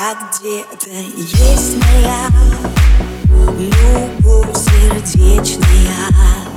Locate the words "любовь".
3.58-4.56